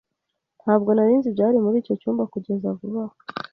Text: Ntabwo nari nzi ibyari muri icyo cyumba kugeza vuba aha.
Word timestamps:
Ntabwo 0.63 0.89
nari 0.93 1.13
nzi 1.17 1.27
ibyari 1.31 1.57
muri 1.65 1.75
icyo 1.81 1.93
cyumba 2.01 2.23
kugeza 2.33 2.67
vuba 2.79 3.01
aha. 3.07 3.15